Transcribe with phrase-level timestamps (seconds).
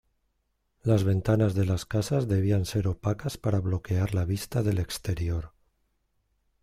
[0.81, 5.53] Las ventanas de las casas debían ser opacas para bloquear la vista del exterior.